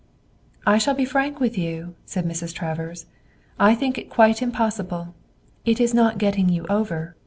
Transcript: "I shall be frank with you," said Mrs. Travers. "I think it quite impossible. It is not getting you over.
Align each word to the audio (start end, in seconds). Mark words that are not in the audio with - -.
"I 0.65 0.79
shall 0.79 0.95
be 0.95 1.05
frank 1.05 1.39
with 1.39 1.59
you," 1.59 1.93
said 2.07 2.25
Mrs. 2.25 2.55
Travers. 2.55 3.05
"I 3.59 3.75
think 3.75 3.99
it 3.99 4.09
quite 4.09 4.41
impossible. 4.41 5.13
It 5.63 5.79
is 5.79 5.93
not 5.93 6.17
getting 6.17 6.49
you 6.49 6.65
over. 6.71 7.15